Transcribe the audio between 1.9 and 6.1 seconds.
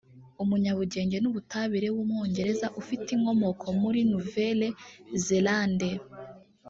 w’umwongereza ufite inkomoko muri Nouvelle Zelande